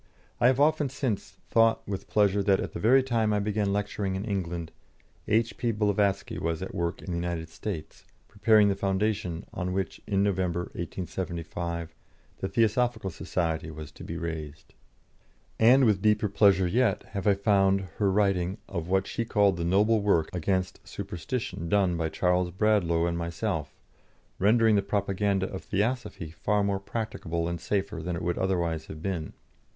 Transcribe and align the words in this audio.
I 0.39 0.47
have 0.47 0.59
often 0.59 0.89
since 0.89 1.37
thought 1.51 1.87
with 1.87 2.07
pleasure 2.09 2.41
that 2.41 2.59
at 2.59 2.73
the 2.73 2.79
very 2.79 3.03
time 3.03 3.31
I 3.31 3.37
began 3.39 3.71
lecturing 3.71 4.15
in 4.15 4.25
England, 4.25 4.71
H.P. 5.27 5.73
Blavatsky 5.73 6.39
was 6.39 6.63
at 6.63 6.73
work 6.73 7.03
in 7.03 7.11
the 7.11 7.17
United 7.17 7.49
States, 7.49 8.03
preparing 8.27 8.67
the 8.67 8.75
foundation 8.75 9.45
on 9.53 9.73
which 9.73 10.01
in 10.07 10.23
November, 10.23 10.61
1875, 10.73 11.93
the 12.39 12.47
Theosophical 12.49 13.11
Society 13.11 13.69
was 13.69 13.91
to 13.91 14.03
be 14.03 14.17
raised. 14.17 14.73
And 15.59 15.85
with 15.85 16.01
deeper 16.01 16.29
pleasure 16.29 16.65
yet 16.65 17.03
have 17.11 17.27
I 17.27 17.35
found 17.35 17.81
her 17.97 18.09
writing 18.09 18.57
of 18.67 18.87
what 18.89 19.05
she 19.05 19.23
called 19.23 19.55
the 19.57 19.63
noble 19.63 20.01
work 20.01 20.31
against 20.33 20.79
superstition 20.83 21.69
done 21.69 21.95
by 21.95 22.09
Charles 22.09 22.49
Bradlaugh 22.49 23.05
and 23.05 23.19
myself, 23.19 23.77
rendering 24.39 24.75
the 24.75 24.81
propaganda 24.81 25.45
of 25.47 25.61
Theosophy 25.63 26.31
far 26.31 26.63
more 26.63 26.79
practicable 26.79 27.47
and 27.47 27.61
safer 27.61 28.01
than 28.01 28.15
it 28.15 28.23
would 28.23 28.39
otherwise 28.39 28.87
have 28.87 29.03
been. 29.03 29.33